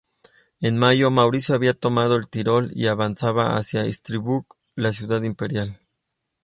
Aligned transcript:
En 0.61 0.79
mayo, 0.79 1.11
Mauricio 1.11 1.53
había 1.53 1.75
tomado 1.75 2.15
el 2.15 2.27
Tirol 2.27 2.71
y 2.73 2.87
avanzaba 2.87 3.55
hacia 3.55 3.85
Innsbruck, 3.85 4.55
la 4.73 4.93
ciudad 4.93 5.21
imperial. 5.21 5.79